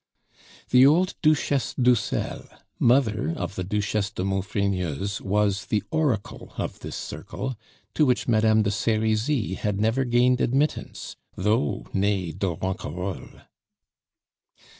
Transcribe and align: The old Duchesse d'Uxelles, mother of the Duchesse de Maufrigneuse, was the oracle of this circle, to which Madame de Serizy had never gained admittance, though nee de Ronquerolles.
The 0.71 0.83
old 0.83 1.13
Duchesse 1.21 1.75
d'Uxelles, 1.75 2.49
mother 2.79 3.31
of 3.37 3.53
the 3.53 3.63
Duchesse 3.63 4.09
de 4.09 4.25
Maufrigneuse, 4.25 5.21
was 5.21 5.65
the 5.67 5.83
oracle 5.91 6.53
of 6.57 6.79
this 6.79 6.95
circle, 6.95 7.55
to 7.93 8.07
which 8.07 8.27
Madame 8.27 8.63
de 8.63 8.71
Serizy 8.71 9.53
had 9.53 9.79
never 9.79 10.03
gained 10.03 10.41
admittance, 10.41 11.17
though 11.35 11.85
nee 11.93 12.31
de 12.31 12.47
Ronquerolles. 12.47 13.41